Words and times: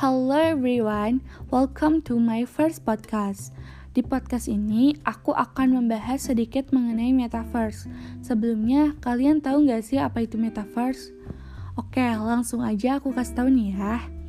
Hello 0.00 0.32
everyone, 0.32 1.20
welcome 1.52 2.00
to 2.08 2.16
my 2.16 2.48
first 2.48 2.88
podcast. 2.88 3.52
Di 3.92 4.00
podcast 4.00 4.48
ini, 4.48 4.96
aku 5.04 5.36
akan 5.36 5.76
membahas 5.76 6.24
sedikit 6.24 6.72
mengenai 6.72 7.12
metaverse. 7.12 7.84
Sebelumnya, 8.24 8.96
kalian 9.04 9.44
tahu 9.44 9.68
nggak 9.68 9.84
sih 9.84 10.00
apa 10.00 10.24
itu 10.24 10.40
metaverse? 10.40 11.12
Oke, 11.76 12.00
langsung 12.00 12.64
aja 12.64 12.96
aku 12.96 13.12
kasih 13.12 13.44
tahu 13.44 13.52
nih 13.52 13.76
ya. 13.76 14.19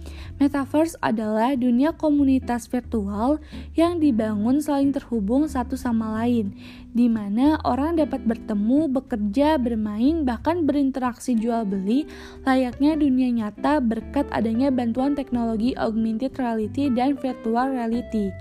Metaverse 0.42 0.98
adalah 1.06 1.54
dunia 1.54 1.94
komunitas 1.94 2.66
virtual 2.66 3.38
yang 3.78 4.02
dibangun 4.02 4.58
saling 4.58 4.90
terhubung 4.90 5.46
satu 5.46 5.78
sama 5.78 6.18
lain, 6.18 6.58
di 6.98 7.06
mana 7.06 7.62
orang 7.62 8.02
dapat 8.02 8.26
bertemu, 8.26 8.90
bekerja, 8.90 9.62
bermain, 9.62 10.26
bahkan 10.26 10.66
berinteraksi 10.66 11.38
jual 11.38 11.62
beli 11.70 12.10
layaknya 12.42 12.98
dunia 12.98 13.30
nyata 13.30 13.78
berkat 13.78 14.26
adanya 14.34 14.74
bantuan 14.74 15.14
teknologi 15.14 15.78
augmented 15.78 16.34
reality 16.42 16.90
dan 16.90 17.14
virtual 17.22 17.70
reality. 17.70 18.34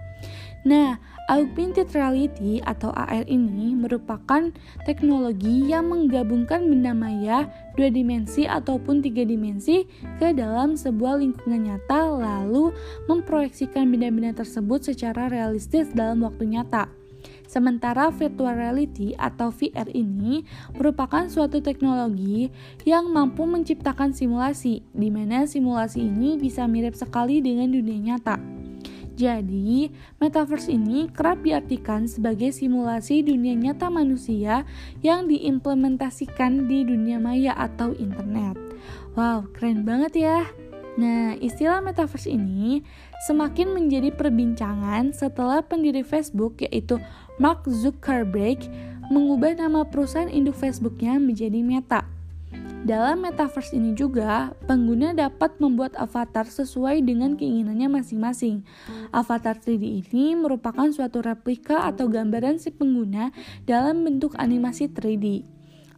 Nah, 0.65 1.01
augmented 1.31 1.87
reality 1.95 2.59
atau 2.67 2.91
AR 2.91 3.23
ini 3.31 3.79
merupakan 3.79 4.51
teknologi 4.83 5.71
yang 5.71 5.87
menggabungkan 5.87 6.67
benda 6.67 6.91
maya 6.91 7.47
dua 7.79 7.87
dimensi 7.87 8.51
ataupun 8.51 8.99
tiga 8.99 9.23
dimensi 9.23 9.87
ke 10.19 10.35
dalam 10.35 10.75
sebuah 10.75 11.23
lingkungan 11.23 11.71
nyata 11.71 12.19
lalu 12.19 12.75
memproyeksikan 13.07 13.87
benda-benda 13.95 14.43
tersebut 14.43 14.91
secara 14.91 15.31
realistis 15.31 15.87
dalam 15.95 16.27
waktu 16.27 16.51
nyata. 16.51 16.91
Sementara 17.51 18.15
virtual 18.15 18.55
reality 18.55 19.13
atau 19.19 19.51
VR 19.51 19.91
ini 19.91 20.47
merupakan 20.75 21.27
suatu 21.27 21.59
teknologi 21.59 22.47
yang 22.87 23.11
mampu 23.11 23.43
menciptakan 23.43 24.15
simulasi, 24.15 24.87
di 24.95 25.09
mana 25.11 25.45
simulasi 25.51 26.07
ini 26.07 26.39
bisa 26.39 26.71
mirip 26.71 26.95
sekali 26.95 27.43
dengan 27.43 27.75
dunia 27.75 28.15
nyata. 28.15 28.60
Jadi, 29.21 29.93
metaverse 30.17 30.73
ini 30.73 31.13
kerap 31.13 31.45
diartikan 31.45 32.09
sebagai 32.09 32.57
simulasi 32.57 33.21
dunia 33.21 33.53
nyata 33.53 33.93
manusia 33.93 34.65
yang 35.05 35.29
diimplementasikan 35.29 36.65
di 36.65 36.89
dunia 36.89 37.21
maya 37.21 37.53
atau 37.53 37.93
internet. 38.01 38.57
Wow, 39.21 39.45
keren 39.53 39.85
banget 39.85 40.25
ya! 40.25 40.49
Nah, 40.97 41.37
istilah 41.37 41.85
metaverse 41.85 42.33
ini 42.33 42.81
semakin 43.29 43.77
menjadi 43.77 44.09
perbincangan 44.09 45.13
setelah 45.13 45.61
pendiri 45.61 46.01
Facebook 46.01 46.65
yaitu 46.65 46.97
Mark 47.37 47.69
Zuckerberg 47.69 48.65
mengubah 49.13 49.53
nama 49.53 49.85
perusahaan 49.85 50.33
induk 50.33 50.57
Facebooknya 50.57 51.21
menjadi 51.21 51.61
Meta 51.61 52.09
dalam 52.81 53.21
metaverse 53.21 53.77
ini 53.77 53.93
juga, 53.93 54.57
pengguna 54.65 55.13
dapat 55.13 55.61
membuat 55.61 55.93
avatar 56.01 56.49
sesuai 56.49 57.05
dengan 57.05 57.37
keinginannya 57.37 58.01
masing-masing. 58.01 58.65
Avatar 59.13 59.61
3D 59.61 60.05
ini 60.05 60.33
merupakan 60.33 60.89
suatu 60.89 61.21
replika 61.21 61.85
atau 61.85 62.09
gambaran 62.09 62.57
si 62.57 62.73
pengguna 62.73 63.37
dalam 63.69 64.03
bentuk 64.09 64.33
animasi 64.41 64.89
3D. 64.89 65.45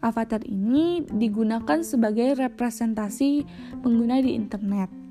Avatar 0.03 0.43
ini 0.43 1.07
digunakan 1.07 1.87
sebagai 1.87 2.35
representasi 2.35 3.47
pengguna 3.79 4.19
di 4.19 4.35
internet. 4.35 5.02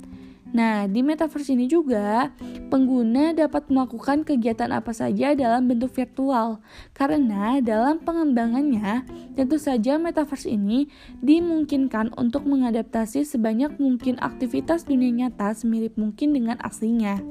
Nah, 0.51 0.83
di 0.83 0.99
metaverse 0.99 1.55
ini 1.55 1.71
juga 1.71 2.35
pengguna 2.67 3.31
dapat 3.31 3.71
melakukan 3.71 4.27
kegiatan 4.27 4.67
apa 4.75 4.91
saja 4.91 5.31
dalam 5.31 5.71
bentuk 5.71 5.95
virtual. 5.95 6.59
Karena 6.91 7.63
dalam 7.63 8.03
pengembangannya, 8.03 9.07
tentu 9.39 9.55
saja 9.55 9.95
metaverse 9.95 10.51
ini 10.51 10.91
dimungkinkan 11.23 12.11
untuk 12.19 12.43
mengadaptasi 12.43 13.23
sebanyak 13.23 13.79
mungkin 13.79 14.19
aktivitas 14.19 14.83
dunia 14.83 15.27
nyata 15.27 15.55
semirip 15.55 15.95
mungkin 15.95 16.35
dengan 16.35 16.59
aslinya. 16.59 17.23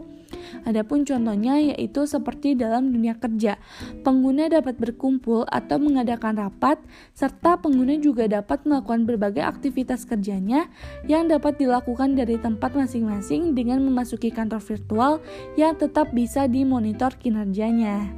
Adapun 0.66 1.02
contohnya 1.02 1.58
yaitu 1.60 2.04
seperti 2.04 2.58
dalam 2.58 2.92
dunia 2.92 3.16
kerja, 3.16 3.56
pengguna 4.02 4.50
dapat 4.50 4.76
berkumpul 4.76 5.46
atau 5.48 5.76
mengadakan 5.78 6.36
rapat, 6.36 6.80
serta 7.14 7.60
pengguna 7.60 7.96
juga 7.98 8.26
dapat 8.26 8.64
melakukan 8.64 9.04
berbagai 9.08 9.44
aktivitas 9.44 10.04
kerjanya 10.04 10.68
yang 11.06 11.30
dapat 11.30 11.56
dilakukan 11.60 12.16
dari 12.16 12.36
tempat 12.36 12.74
masing-masing 12.76 13.52
dengan 13.54 13.82
memasuki 13.84 14.28
kantor 14.32 14.60
virtual 14.62 15.12
yang 15.54 15.76
tetap 15.76 16.10
bisa 16.10 16.46
dimonitor 16.50 17.14
kinerjanya. 17.16 18.10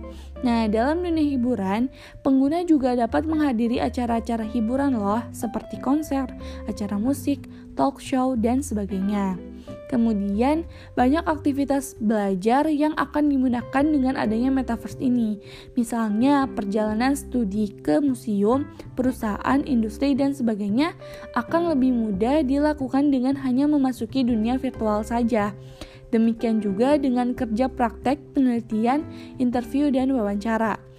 Nah, 0.42 0.66
dalam 0.66 1.06
dunia 1.06 1.22
hiburan, 1.22 1.86
pengguna 2.26 2.66
juga 2.66 2.98
dapat 2.98 3.22
menghadiri 3.30 3.78
acara-acara 3.78 4.42
hiburan 4.50 4.98
loh, 4.98 5.22
seperti 5.30 5.78
konser, 5.78 6.26
acara 6.66 6.98
musik, 6.98 7.46
talk 7.78 8.02
show, 8.02 8.34
dan 8.34 8.58
sebagainya. 8.58 9.51
Kemudian, 9.92 10.64
banyak 10.96 11.20
aktivitas 11.28 12.00
belajar 12.00 12.64
yang 12.72 12.96
akan 12.96 13.28
dimudahkan 13.28 13.84
dengan 13.92 14.16
adanya 14.16 14.48
metaverse 14.48 14.96
ini. 15.02 15.36
Misalnya, 15.76 16.48
perjalanan 16.48 17.12
studi 17.12 17.76
ke 17.82 18.00
museum, 18.00 18.64
perusahaan, 18.96 19.60
industri, 19.68 20.16
dan 20.16 20.32
sebagainya 20.32 20.96
akan 21.36 21.76
lebih 21.76 21.92
mudah 21.92 22.40
dilakukan 22.40 23.12
dengan 23.12 23.36
hanya 23.44 23.68
memasuki 23.68 24.24
dunia 24.24 24.56
virtual 24.56 25.04
saja. 25.04 25.52
Demikian 26.12 26.60
juga 26.60 27.00
dengan 27.00 27.32
kerja 27.32 27.72
praktek, 27.72 28.36
penelitian, 28.36 29.04
interview, 29.40 29.88
dan 29.88 30.12
wawancara. 30.12 30.91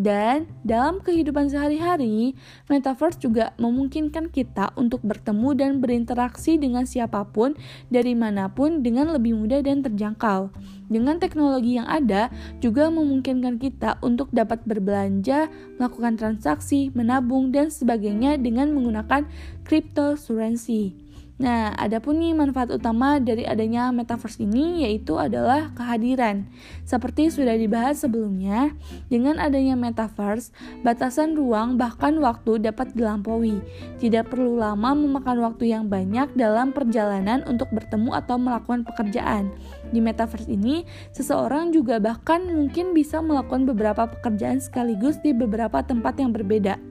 Dan 0.00 0.48
dalam 0.64 1.04
kehidupan 1.04 1.52
sehari-hari, 1.52 2.32
metaverse 2.72 3.20
juga 3.20 3.52
memungkinkan 3.60 4.32
kita 4.32 4.72
untuk 4.72 5.04
bertemu 5.04 5.52
dan 5.52 5.70
berinteraksi 5.76 6.56
dengan 6.56 6.88
siapa 6.88 7.20
pun 7.28 7.52
dari 7.92 8.16
mana 8.16 8.48
pun 8.48 8.80
dengan 8.80 9.12
lebih 9.12 9.36
mudah 9.36 9.60
dan 9.60 9.84
terjangkau. 9.84 10.48
Dengan 10.88 11.20
teknologi 11.20 11.76
yang 11.76 11.84
ada, 11.84 12.32
juga 12.64 12.88
memungkinkan 12.88 13.60
kita 13.60 14.00
untuk 14.00 14.32
dapat 14.32 14.64
berbelanja, 14.64 15.52
melakukan 15.76 16.16
transaksi, 16.16 16.88
menabung, 16.96 17.52
dan 17.52 17.68
sebagainya 17.68 18.40
dengan 18.40 18.72
menggunakan 18.72 19.28
cryptocurrency. 19.68 20.96
Nah, 21.40 21.72
ada 21.72 22.04
pun 22.04 22.20
nih 22.20 22.36
manfaat 22.36 22.68
utama 22.68 23.16
dari 23.16 23.48
adanya 23.48 23.88
metaverse 23.96 24.44
ini 24.44 24.84
yaitu 24.84 25.16
adalah 25.16 25.72
kehadiran. 25.72 26.44
Seperti 26.84 27.32
sudah 27.32 27.56
dibahas 27.56 28.04
sebelumnya, 28.04 28.76
dengan 29.08 29.40
adanya 29.40 29.72
metaverse, 29.72 30.52
batasan 30.84 31.32
ruang 31.32 31.80
bahkan 31.80 32.20
waktu 32.20 32.60
dapat 32.60 32.92
dilampaui. 32.92 33.56
Tidak 33.96 34.28
perlu 34.28 34.60
lama 34.60 34.92
memakan 34.92 35.40
waktu 35.40 35.72
yang 35.72 35.88
banyak 35.88 36.28
dalam 36.36 36.76
perjalanan 36.76 37.40
untuk 37.48 37.72
bertemu 37.72 38.20
atau 38.20 38.36
melakukan 38.36 38.84
pekerjaan. 38.84 39.48
Di 39.96 40.04
metaverse 40.04 40.52
ini, 40.52 40.84
seseorang 41.16 41.72
juga 41.72 41.96
bahkan 42.04 42.44
mungkin 42.52 42.92
bisa 42.92 43.24
melakukan 43.24 43.64
beberapa 43.64 44.12
pekerjaan 44.12 44.60
sekaligus 44.60 45.16
di 45.24 45.32
beberapa 45.32 45.80
tempat 45.80 46.20
yang 46.20 46.36
berbeda. 46.36 46.89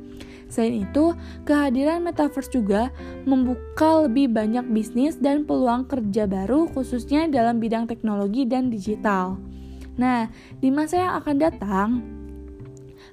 Selain 0.50 0.82
itu, 0.82 1.14
kehadiran 1.46 2.02
metaverse 2.02 2.50
juga 2.50 2.90
membuka 3.24 4.10
lebih 4.10 4.34
banyak 4.34 4.66
bisnis 4.74 5.16
dan 5.22 5.46
peluang 5.46 5.86
kerja 5.86 6.26
baru 6.26 6.66
khususnya 6.74 7.30
dalam 7.30 7.62
bidang 7.62 7.86
teknologi 7.86 8.50
dan 8.50 8.74
digital. 8.74 9.38
Nah, 9.96 10.28
di 10.58 10.74
masa 10.74 11.06
yang 11.06 11.14
akan 11.22 11.36
datang, 11.38 11.90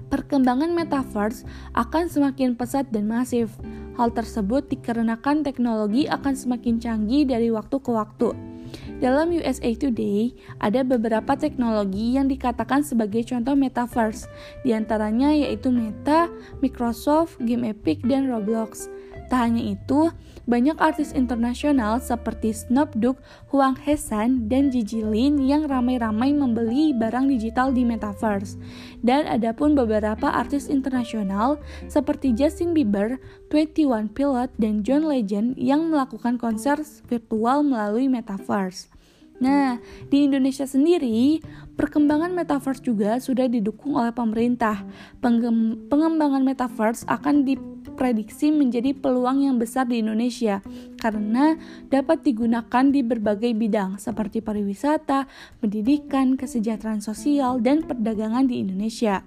perkembangan 0.09 0.73
metaverse 0.73 1.45
akan 1.77 2.09
semakin 2.09 2.57
pesat 2.57 2.89
dan 2.89 3.05
masif. 3.05 3.53
Hal 4.01 4.13
tersebut 4.13 4.69
dikarenakan 4.73 5.45
teknologi 5.45 6.09
akan 6.09 6.37
semakin 6.37 6.81
canggih 6.81 7.29
dari 7.29 7.53
waktu 7.53 7.77
ke 7.81 7.91
waktu. 7.93 8.56
Dalam 8.97 9.29
USA 9.29 9.77
Today, 9.77 10.33
ada 10.57 10.81
beberapa 10.81 11.37
teknologi 11.37 12.17
yang 12.17 12.33
dikatakan 12.33 12.81
sebagai 12.81 13.29
contoh 13.29 13.53
metaverse, 13.53 14.25
di 14.65 14.73
antaranya 14.73 15.37
yaitu 15.37 15.69
Meta, 15.69 16.33
Microsoft, 16.65 17.37
Game 17.45 17.69
Epic, 17.69 18.01
dan 18.09 18.33
Roblox. 18.33 18.89
Tak 19.27 19.51
hanya 19.51 19.75
itu, 19.75 20.15
banyak 20.47 20.79
artis 20.79 21.11
internasional 21.11 21.99
seperti 21.99 22.55
Snoop 22.55 22.95
Dogg, 22.95 23.19
Huang 23.51 23.75
Hesan, 23.75 24.47
dan 24.47 24.71
Gigi 24.71 25.03
Lin 25.03 25.43
yang 25.43 25.67
ramai-ramai 25.67 26.31
membeli 26.31 26.95
barang 26.95 27.27
digital 27.27 27.75
di 27.75 27.83
Metaverse. 27.83 28.55
Dan 29.03 29.27
ada 29.27 29.51
pun 29.51 29.75
beberapa 29.75 30.31
artis 30.31 30.71
internasional 30.71 31.59
seperti 31.91 32.31
Justin 32.31 32.71
Bieber, 32.71 33.19
21 33.51 34.15
Pilot, 34.15 34.55
dan 34.63 34.87
John 34.87 35.11
Legend 35.11 35.59
yang 35.59 35.91
melakukan 35.91 36.39
konser 36.39 36.79
virtual 37.11 37.67
melalui 37.67 38.07
Metaverse. 38.07 38.96
Nah, 39.37 39.77
di 40.09 40.25
Indonesia 40.25 40.65
sendiri, 40.65 41.45
perkembangan 41.77 42.33
metaverse 42.33 42.81
juga 42.81 43.21
sudah 43.21 43.45
didukung 43.51 44.01
oleh 44.01 44.13
pemerintah. 44.13 44.81
Pengembangan 45.21 46.41
metaverse 46.41 47.05
akan 47.05 47.45
diprediksi 47.45 48.49
menjadi 48.49 48.97
peluang 48.97 49.45
yang 49.45 49.61
besar 49.61 49.85
di 49.85 50.01
Indonesia 50.01 50.65
karena 50.97 51.53
dapat 51.93 52.25
digunakan 52.25 52.85
di 52.89 53.05
berbagai 53.05 53.53
bidang 53.53 54.01
seperti 54.01 54.41
pariwisata, 54.41 55.29
pendidikan, 55.61 56.41
kesejahteraan 56.41 57.05
sosial, 57.05 57.61
dan 57.61 57.85
perdagangan 57.85 58.49
di 58.49 58.65
Indonesia. 58.65 59.21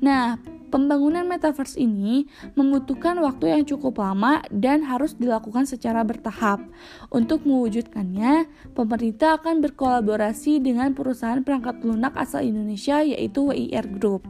Nah, 0.00 0.36
Pembangunan 0.66 1.22
metaverse 1.30 1.78
ini 1.78 2.26
membutuhkan 2.58 3.22
waktu 3.22 3.54
yang 3.54 3.62
cukup 3.62 4.02
lama 4.02 4.42
dan 4.50 4.82
harus 4.82 5.14
dilakukan 5.14 5.62
secara 5.62 6.02
bertahap. 6.02 6.58
Untuk 7.14 7.46
mewujudkannya, 7.46 8.50
pemerintah 8.74 9.38
akan 9.38 9.62
berkolaborasi 9.62 10.58
dengan 10.58 10.90
perusahaan 10.92 11.40
perangkat 11.46 11.86
lunak 11.86 12.18
asal 12.18 12.42
Indonesia 12.42 12.98
yaitu 13.06 13.46
WIR 13.46 13.86
Group. 13.96 14.26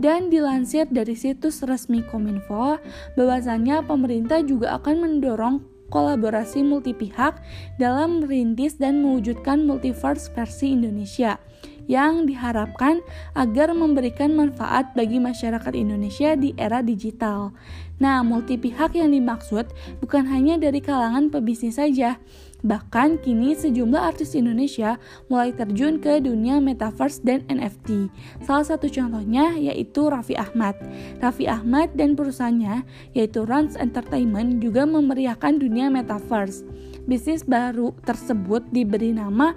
Dan 0.00 0.32
dilansir 0.32 0.88
dari 0.88 1.12
situs 1.12 1.60
resmi 1.64 2.00
Kominfo, 2.08 2.80
bahwasanya 3.14 3.84
pemerintah 3.84 4.40
juga 4.40 4.80
akan 4.80 5.04
mendorong 5.04 5.76
kolaborasi 5.90 6.66
multi 6.66 6.90
pihak 6.90 7.38
dalam 7.78 8.24
merintis 8.24 8.74
dan 8.80 9.02
mewujudkan 9.04 9.62
multiverse 9.62 10.26
versi 10.34 10.74
Indonesia 10.74 11.38
yang 11.86 12.26
diharapkan 12.26 13.02
agar 13.34 13.74
memberikan 13.74 14.34
manfaat 14.34 14.92
bagi 14.94 15.18
masyarakat 15.22 15.72
Indonesia 15.74 16.34
di 16.34 16.52
era 16.58 16.82
digital. 16.82 17.54
Nah, 17.96 18.20
multi 18.20 18.60
pihak 18.60 18.92
yang 18.92 19.08
dimaksud 19.08 19.72
bukan 20.04 20.28
hanya 20.28 20.60
dari 20.60 20.84
kalangan 20.84 21.32
pebisnis 21.32 21.80
saja, 21.80 22.20
bahkan 22.60 23.16
kini 23.16 23.56
sejumlah 23.56 24.12
artis 24.12 24.36
Indonesia 24.36 25.00
mulai 25.32 25.56
terjun 25.56 25.96
ke 25.96 26.20
dunia 26.20 26.60
metaverse 26.60 27.24
dan 27.24 27.40
NFT. 27.48 28.12
Salah 28.44 28.68
satu 28.68 28.92
contohnya 28.92 29.56
yaitu 29.56 30.12
Raffi 30.12 30.36
Ahmad. 30.36 30.76
Raffi 31.24 31.48
Ahmad 31.48 31.96
dan 31.96 32.12
perusahaannya 32.18 32.84
yaitu 33.16 33.48
Rans 33.48 33.80
Entertainment 33.80 34.60
juga 34.60 34.84
memeriahkan 34.84 35.56
dunia 35.56 35.88
metaverse. 35.88 36.68
Bisnis 37.06 37.46
baru 37.46 37.94
tersebut 38.02 38.66
diberi 38.74 39.14
nama 39.14 39.54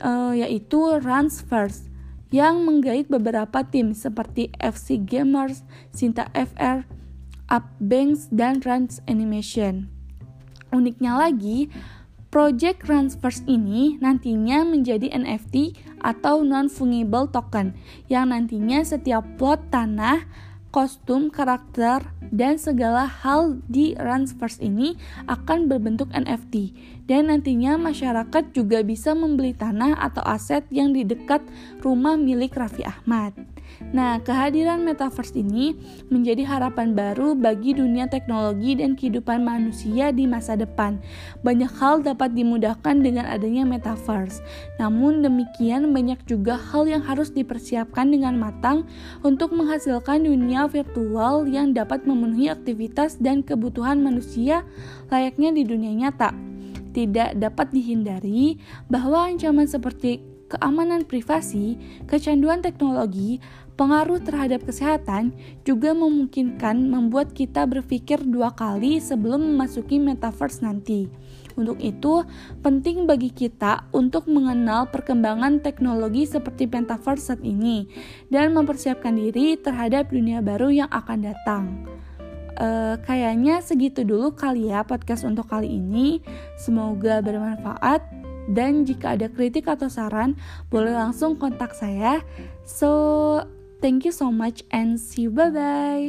uh, 0.00 0.34
yaitu 0.34 0.98
Runs 1.02 1.44
First 1.44 1.90
yang 2.34 2.66
menggait 2.66 3.06
beberapa 3.06 3.62
tim 3.62 3.94
seperti 3.94 4.50
FC 4.58 4.98
Gamers, 4.98 5.62
Sinta 5.94 6.26
FR, 6.34 6.82
Upbanks, 7.46 8.26
dan 8.34 8.58
Runs 8.64 8.98
Animation. 9.06 9.86
Uniknya 10.74 11.14
lagi, 11.14 11.70
Project 12.34 12.90
Runs 12.90 13.14
First 13.14 13.46
ini 13.46 13.94
nantinya 14.02 14.66
menjadi 14.66 15.06
NFT 15.14 15.78
atau 16.02 16.42
non-fungible 16.42 17.30
token 17.30 17.78
yang 18.10 18.34
nantinya 18.34 18.82
setiap 18.82 19.22
plot 19.38 19.70
tanah 19.70 20.26
kostum, 20.74 21.30
karakter, 21.30 22.02
dan 22.34 22.58
segala 22.58 23.06
hal 23.06 23.62
di 23.70 23.94
Runsverse 23.94 24.58
ini 24.58 24.98
akan 25.30 25.70
berbentuk 25.70 26.10
NFT. 26.10 26.74
Dan 27.06 27.30
nantinya 27.30 27.78
masyarakat 27.78 28.50
juga 28.50 28.82
bisa 28.82 29.14
membeli 29.14 29.54
tanah 29.54 29.94
atau 30.02 30.26
aset 30.26 30.66
yang 30.74 30.90
di 30.90 31.06
dekat 31.06 31.46
rumah 31.78 32.18
milik 32.18 32.58
Raffi 32.58 32.82
Ahmad. 32.82 33.53
Nah, 33.94 34.22
kehadiran 34.22 34.82
metaverse 34.86 35.34
ini 35.36 35.74
menjadi 36.08 36.46
harapan 36.46 36.94
baru 36.94 37.34
bagi 37.34 37.74
dunia 37.74 38.06
teknologi 38.06 38.78
dan 38.78 38.94
kehidupan 38.94 39.42
manusia 39.42 40.14
di 40.14 40.24
masa 40.26 40.54
depan. 40.54 41.02
Banyak 41.42 41.72
hal 41.78 42.00
dapat 42.02 42.32
dimudahkan 42.34 43.02
dengan 43.02 43.26
adanya 43.28 43.66
metaverse. 43.66 44.40
Namun 44.78 45.22
demikian 45.22 45.90
banyak 45.90 46.22
juga 46.26 46.56
hal 46.58 46.86
yang 46.86 47.02
harus 47.02 47.30
dipersiapkan 47.34 48.10
dengan 48.10 48.38
matang 48.38 48.86
untuk 49.22 49.52
menghasilkan 49.54 50.26
dunia 50.26 50.66
virtual 50.70 51.46
yang 51.46 51.76
dapat 51.76 52.06
memenuhi 52.08 52.50
aktivitas 52.50 53.18
dan 53.20 53.42
kebutuhan 53.42 54.00
manusia 54.00 54.66
layaknya 55.10 55.50
di 55.54 55.62
dunia 55.66 55.92
nyata. 55.94 56.34
Tidak 56.94 57.42
dapat 57.42 57.74
dihindari 57.74 58.62
bahwa 58.86 59.26
ancaman 59.26 59.66
seperti 59.66 60.33
keamanan 60.48 61.08
privasi, 61.08 61.76
kecanduan 62.06 62.60
teknologi, 62.60 63.40
pengaruh 63.74 64.22
terhadap 64.22 64.62
kesehatan 64.62 65.34
juga 65.66 65.92
memungkinkan 65.92 66.86
membuat 66.86 67.34
kita 67.34 67.66
berpikir 67.66 68.22
dua 68.22 68.54
kali 68.54 69.02
sebelum 69.02 69.54
memasuki 69.54 69.98
metaverse 69.98 70.62
nanti. 70.62 71.10
Untuk 71.54 71.78
itu, 71.78 72.26
penting 72.66 73.06
bagi 73.06 73.30
kita 73.30 73.86
untuk 73.94 74.26
mengenal 74.26 74.90
perkembangan 74.90 75.62
teknologi 75.62 76.26
seperti 76.26 76.66
metaverse 76.66 77.30
saat 77.30 77.42
ini 77.46 77.86
dan 78.26 78.50
mempersiapkan 78.50 79.14
diri 79.14 79.54
terhadap 79.54 80.10
dunia 80.10 80.42
baru 80.42 80.74
yang 80.74 80.90
akan 80.90 81.18
datang. 81.30 81.64
Uh, 82.54 82.94
kayaknya 83.02 83.58
segitu 83.58 84.06
dulu 84.06 84.30
kali 84.34 84.70
ya 84.70 84.86
podcast 84.86 85.26
untuk 85.26 85.50
kali 85.50 85.78
ini. 85.78 86.22
Semoga 86.54 87.18
bermanfaat 87.18 88.23
dan 88.50 88.84
jika 88.84 89.16
ada 89.16 89.30
kritik 89.30 89.70
atau 89.70 89.88
saran, 89.88 90.36
boleh 90.68 90.92
langsung 90.92 91.40
kontak 91.40 91.72
saya. 91.72 92.20
So, 92.66 93.40
thank 93.80 94.04
you 94.04 94.12
so 94.12 94.28
much 94.28 94.64
and 94.72 95.00
see 95.00 95.28
you. 95.28 95.32
Bye 95.32 95.52
bye. 95.52 96.04